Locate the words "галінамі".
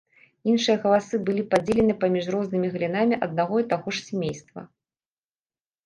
2.79-3.15